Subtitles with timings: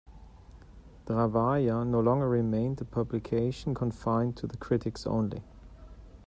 [1.05, 5.43] The Ravaya no longer remained a publication confined to the critics only.